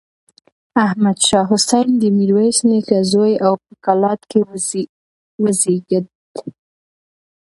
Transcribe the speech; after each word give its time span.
احمد 0.85 1.17
شاه 1.27 1.45
حسين 1.51 1.87
د 1.97 2.03
ميرويس 2.17 2.57
نيکه 2.69 2.97
زوی 3.11 3.33
و 3.37 3.43
او 3.47 3.53
په 3.63 3.71
کلات 3.85 4.21
کې 4.29 4.39
وزېږېد. 5.43 6.05